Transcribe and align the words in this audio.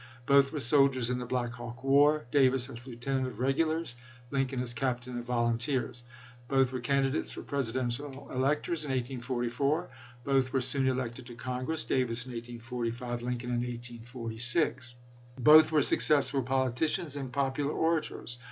Both 0.25 0.51
were 0.51 0.59
soldiers 0.59 1.11
in 1.11 1.19
the 1.19 1.27
Black 1.27 1.51
Hawk 1.51 1.83
war— 1.83 2.25
Davis 2.31 2.71
as 2.71 2.87
lieutenant 2.87 3.27
of 3.27 3.39
regulars, 3.39 3.95
Lincoln 4.31 4.59
as 4.59 4.73
captain 4.73 5.15
of 5.19 5.25
volunteers. 5.25 6.01
Both 6.47 6.73
were 6.73 6.79
candidates 6.79 7.29
for 7.29 7.43
Presidential 7.43 8.27
electors 8.33 8.83
in 8.83 8.89
1844. 8.89 9.89
Both 10.23 10.51
were 10.53 10.59
soon 10.59 10.87
elected 10.87 11.27
to 11.27 11.35
Congress— 11.35 11.83
Davis 11.83 12.25
in 12.25 12.31
1845, 12.31 13.21
Lincoln 13.21 13.49
in 13.51 13.57
1846. 13.57 14.95
Both 15.37 15.71
were 15.71 15.83
successful 15.83 16.41
poli 16.41 16.71
ticians 16.71 17.15
and 17.15 17.31
popular 17.31 17.71
orators. 17.73 18.39